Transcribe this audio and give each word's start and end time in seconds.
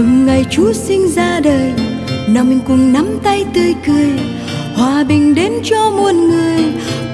mừng 0.00 0.26
ngày 0.26 0.44
Chúa 0.50 0.72
sinh 0.72 1.08
ra 1.08 1.40
đời. 1.40 1.72
Nào 2.28 2.44
mình 2.44 2.60
cùng 2.66 2.92
nắm 2.92 3.06
tay 3.22 3.44
tươi 3.54 3.74
cười 3.86 4.10
hòa 4.76 5.04
bình 5.04 5.34
đến 5.34 5.52
cho 5.64 5.90
muôn 5.90 6.28
người 6.28 6.64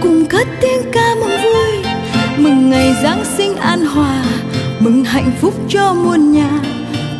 cùng 0.02 0.26
cất 0.26 0.48
tiếng 0.60 0.80
ca 0.92 1.14
mừng 1.14 1.42
vui. 1.42 1.92
Mừng 2.36 2.70
ngày 2.70 2.94
giáng 3.02 3.24
sinh 3.36 3.56
an 3.56 3.86
hòa 3.86 4.24
mừng 4.78 5.04
hạnh 5.04 5.30
phúc 5.40 5.54
cho 5.68 5.94
muôn 5.94 6.32
nhà. 6.32 6.50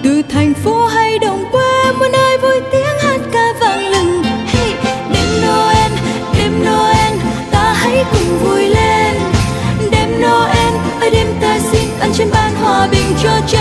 Từ 0.05 0.23
thành 0.29 0.55
phố 0.55 0.87
hay 0.87 1.19
đồng 1.19 1.45
quê 1.53 1.93
muôn 1.99 2.13
nơi 2.13 2.39
vui 2.39 2.61
tiếng 2.73 2.99
hát 3.03 3.21
ca 3.33 3.53
vang 3.61 3.89
lừng. 3.89 4.23
Hey, 4.23 4.73
đêm 5.13 5.29
Noel 5.43 5.93
đêm 6.39 6.65
Noel 6.65 7.15
ta 7.51 7.73
hãy 7.77 8.05
cùng 8.13 8.39
vui 8.39 8.69
lên. 8.69 9.15
Đêm 9.91 10.09
Noel 10.21 10.75
ơi 11.01 11.11
đêm 11.11 11.27
ta 11.41 11.59
xin 11.59 11.89
ăn 12.01 12.11
trên 12.15 12.29
ban 12.33 12.55
hòa 12.55 12.89
bình 12.91 13.07
cho 13.23 13.31
trần 13.49 13.56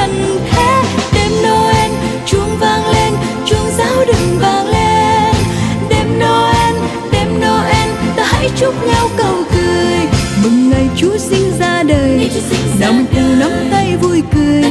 nào 12.79 12.93
mình 12.93 13.05
cùng 13.13 13.35
nắm 13.39 13.51
tay 13.71 13.97
vui 13.97 14.23
cười 14.35 14.63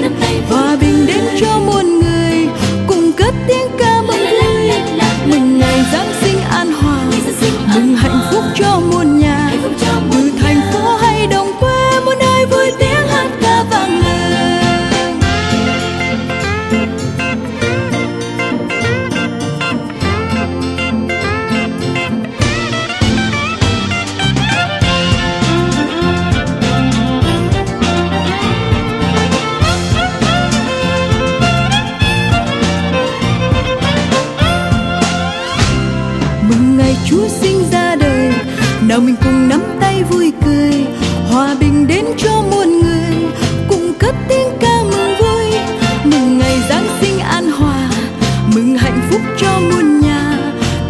hòa 0.49 0.77
bình 0.81 1.07
đến 1.07 1.25
cho 1.41 1.59
muôn 1.59 2.01
người. 2.01 2.49
Cùng 2.87 3.13
cất 3.13 3.35
tiếng 3.49 3.67
ca 3.79 4.03
mừng 4.03 4.19
vui. 4.19 4.97
mừng 5.27 5.59
ngày 5.59 5.85
giáng 5.93 6.13
sinh 6.21 6.41
an 6.41 6.73
hòa. 6.73 7.01
Mừng 7.75 7.97
hạnh 7.97 8.21
nào 38.95 39.01
mình 39.01 39.17
cùng 39.25 39.49
nắm 39.49 39.61
tay 39.81 40.03
vui 40.03 40.33
cười, 40.45 40.87
hòa 41.31 41.55
bình 41.61 41.87
đến 41.87 42.05
cho 42.17 42.43
muôn 42.51 42.81
người, 42.81 43.17
cùng 43.69 43.93
cất 43.99 44.15
tiếng 44.29 44.49
ca 44.61 44.83
mừng 44.83 45.15
vui. 45.19 45.59
Mừng 46.05 46.39
ngày 46.39 46.59
giáng 46.69 46.87
sinh 47.01 47.19
an 47.19 47.51
hòa, 47.51 47.89
mừng 48.55 48.79
hạnh 48.79 49.01
phúc 49.11 49.21
cho 49.37 49.61
muôn 49.61 50.01
nhà. 50.01 50.39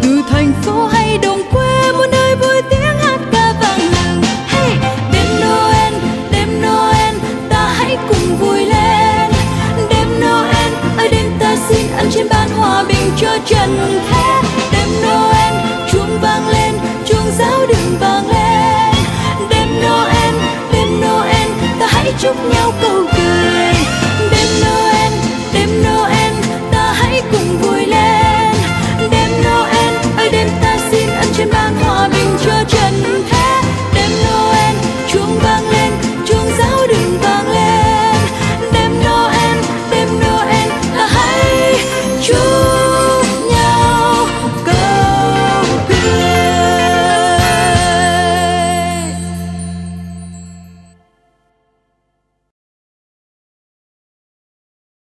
Từ 0.01 0.21
thành 0.29 0.51
phố 0.61 0.85
hay 0.85 1.17
đồng 1.17 1.41
quê, 1.51 1.91
muôn 1.97 2.11
nơi 2.11 2.35
vui 2.35 2.61
tiếng 2.69 2.97
hát 2.99 3.19
ca 3.31 3.53
vang 3.61 3.79
lừng 3.79 4.21
hey, 4.47 4.77
đêm 5.13 5.27
Noel 5.41 5.93
đêm 6.31 6.61
Noel, 6.61 7.15
ta 7.49 7.73
hãy 7.77 7.97
cùng 8.09 8.37
vui 8.37 8.65
lên. 8.65 9.31
Đêm 9.89 10.07
Noel, 10.19 10.73
ơi 10.97 11.09
đêm 11.11 11.31
ta 11.39 11.55
xin 11.69 11.87
ăn 11.97 12.05
trên 12.11 12.27
ban 12.29 12.49
hòa 12.49 12.83
bình 12.87 13.11
cho 13.17 13.37
trần 13.45 13.99
thế. 14.09 14.24